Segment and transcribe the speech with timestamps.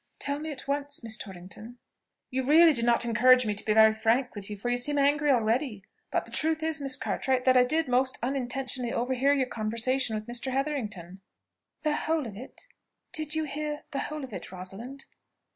[0.17, 1.77] Tell me at once, Miss Torrington."
[2.31, 4.97] "You really do not encourage me to be very frank with you, for you seem
[4.97, 5.83] angry already.
[6.09, 10.25] But the truth is, Miss Cartwright, that I did most unintentionally overhear your conversation with
[10.25, 10.51] Mr.
[10.51, 11.21] Hetherington."
[11.83, 12.65] "The whole of it?
[13.11, 15.05] Did you hear the whole of it, Rosalind?"